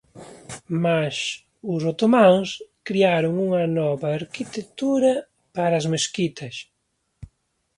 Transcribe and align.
Mais 0.83 1.17
os 1.73 1.81
otománs 1.91 2.49
crearon 2.87 3.33
unha 3.45 3.63
nova 3.79 4.07
arquitectura 4.19 5.11
para 5.55 5.75
as 5.81 5.85
mesquitas. 5.93 6.55